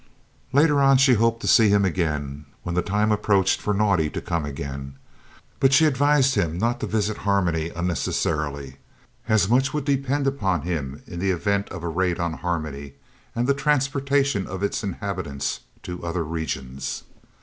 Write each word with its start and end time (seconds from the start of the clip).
Later 0.51 0.81
on 0.81 0.97
she 0.97 1.13
hoped 1.13 1.41
to 1.41 1.47
see 1.47 1.69
him 1.69 1.85
again 1.85 2.47
when 2.63 2.73
the 2.73 2.81
time 2.81 3.11
approached 3.11 3.61
for 3.61 3.71
Naudé 3.71 4.11
to 4.13 4.19
come 4.19 4.45
again, 4.45 4.95
but 5.59 5.73
she 5.73 5.85
advised 5.85 6.33
him 6.33 6.57
not 6.57 6.79
to 6.79 6.87
visit 6.87 7.17
Harmony 7.17 7.69
unnecessarily, 7.69 8.77
as 9.27 9.47
much 9.47 9.75
would 9.75 9.85
depend 9.85 10.27
on 10.41 10.61
him 10.63 11.03
in 11.05 11.19
the 11.19 11.29
event 11.29 11.69
of 11.69 11.83
a 11.83 11.87
raid 11.87 12.19
on 12.19 12.33
Harmony 12.33 12.93
and 13.35 13.45
the 13.45 13.53
transportation 13.53 14.47
of 14.47 14.63
its 14.63 14.83
inhabitants 14.83 15.59
to 15.83 16.03
other 16.03 16.23
regions. 16.23 17.03